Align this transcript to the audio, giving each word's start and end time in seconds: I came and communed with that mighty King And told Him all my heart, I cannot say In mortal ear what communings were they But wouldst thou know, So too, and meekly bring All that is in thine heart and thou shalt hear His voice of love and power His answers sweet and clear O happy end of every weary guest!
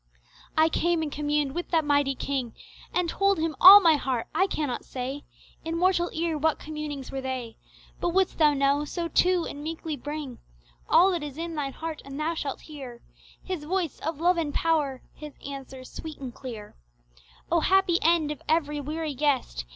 I 0.57 0.67
came 0.67 1.03
and 1.03 1.11
communed 1.11 1.51
with 1.53 1.69
that 1.69 1.85
mighty 1.85 2.15
King 2.15 2.55
And 2.91 3.07
told 3.07 3.37
Him 3.37 3.55
all 3.61 3.79
my 3.79 3.97
heart, 3.97 4.25
I 4.33 4.47
cannot 4.47 4.83
say 4.83 5.25
In 5.63 5.77
mortal 5.77 6.09
ear 6.11 6.39
what 6.39 6.57
communings 6.57 7.11
were 7.11 7.21
they 7.21 7.55
But 7.99 8.09
wouldst 8.09 8.39
thou 8.39 8.55
know, 8.55 8.83
So 8.83 9.07
too, 9.07 9.45
and 9.45 9.61
meekly 9.63 9.95
bring 9.95 10.39
All 10.89 11.11
that 11.11 11.21
is 11.21 11.37
in 11.37 11.53
thine 11.53 11.73
heart 11.73 12.01
and 12.03 12.19
thou 12.19 12.33
shalt 12.33 12.61
hear 12.61 13.03
His 13.43 13.63
voice 13.63 13.99
of 13.99 14.19
love 14.19 14.37
and 14.37 14.51
power 14.51 15.03
His 15.13 15.33
answers 15.47 15.91
sweet 15.91 16.17
and 16.17 16.33
clear 16.33 16.75
O 17.51 17.59
happy 17.59 17.99
end 18.01 18.31
of 18.31 18.41
every 18.49 18.81
weary 18.81 19.13
guest! 19.13 19.65